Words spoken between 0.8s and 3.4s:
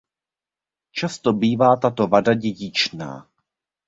Často bývá tato vada dědičná.